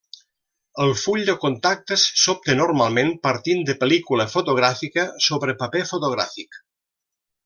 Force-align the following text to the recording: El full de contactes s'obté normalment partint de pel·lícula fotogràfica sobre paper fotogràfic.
El 0.85 0.93
full 0.99 1.25
de 1.27 1.33
contactes 1.43 2.05
s'obté 2.21 2.55
normalment 2.61 3.11
partint 3.27 3.61
de 3.67 3.75
pel·lícula 3.83 4.25
fotogràfica 4.37 5.05
sobre 5.27 5.55
paper 5.61 5.83
fotogràfic. 5.95 6.59